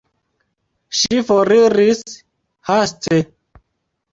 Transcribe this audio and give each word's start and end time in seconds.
Ŝi 0.99 1.19
foriris 1.27 2.01
haste. 2.71 3.21